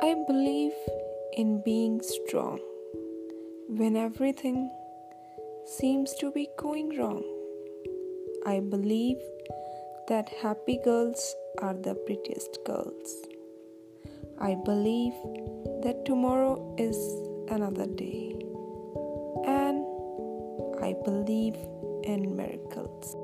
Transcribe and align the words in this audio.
I 0.00 0.14
believe 0.28 0.74
in 1.32 1.60
being 1.64 2.00
strong 2.00 2.60
when 3.68 3.96
everything 3.96 4.70
seems 5.66 6.14
to 6.20 6.30
be 6.30 6.48
going 6.56 6.96
wrong. 6.96 7.24
I 8.46 8.60
believe 8.60 9.16
that 10.06 10.28
happy 10.40 10.78
girls 10.84 11.34
are 11.60 11.74
the 11.74 11.96
prettiest 12.06 12.58
girls. 12.64 13.26
I 14.40 14.54
believe 14.64 15.14
that 15.82 16.04
tomorrow 16.06 16.76
is 16.78 16.96
another 17.50 17.86
day. 17.86 18.36
And 19.46 19.84
I 20.80 20.94
believe 21.04 21.56
in 22.04 22.36
miracles. 22.36 23.16